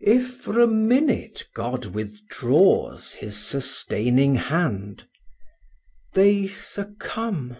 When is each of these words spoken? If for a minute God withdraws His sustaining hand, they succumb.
If 0.00 0.38
for 0.40 0.58
a 0.60 0.66
minute 0.66 1.44
God 1.54 1.86
withdraws 1.86 3.12
His 3.12 3.36
sustaining 3.36 4.34
hand, 4.34 5.06
they 6.14 6.48
succumb. 6.48 7.58